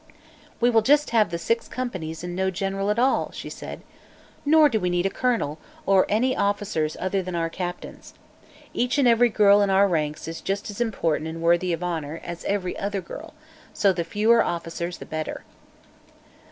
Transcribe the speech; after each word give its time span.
"We 0.59 0.71
will 0.71 0.81
just 0.81 1.11
have 1.11 1.29
the 1.29 1.37
six 1.37 1.67
companies 1.67 2.23
and 2.23 2.35
no 2.35 2.49
general 2.49 2.89
at 2.89 2.97
all," 2.97 3.29
she 3.33 3.51
said. 3.51 3.81
"Nor 4.43 4.67
do 4.67 4.79
we 4.79 4.89
need 4.89 5.05
a 5.05 5.11
colonel, 5.11 5.59
or 5.85 6.07
any 6.09 6.35
officers 6.35 6.97
other 6.99 7.21
than 7.21 7.35
our 7.35 7.51
captains. 7.51 8.15
Each 8.73 8.97
and 8.97 9.07
every 9.07 9.29
girl 9.29 9.61
in 9.61 9.69
our 9.69 9.87
ranks 9.87 10.27
is 10.27 10.41
just 10.41 10.71
as 10.71 10.81
important 10.81 11.27
and 11.29 11.39
worthy 11.39 11.71
of 11.71 11.83
honor 11.83 12.19
as 12.23 12.43
every 12.45 12.75
other 12.79 12.99
girl, 12.99 13.35
so 13.75 13.93
the 13.93 14.03
fewer 14.03 14.43
officers 14.43 14.97
the 14.97 15.05
better." 15.05 15.43